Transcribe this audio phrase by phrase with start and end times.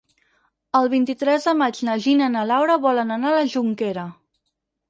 [0.79, 4.09] El vint-i-tres de maig na Gina i na Laura volen anar a la Jonquera.